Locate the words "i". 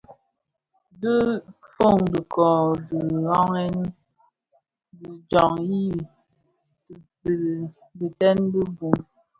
5.81-5.83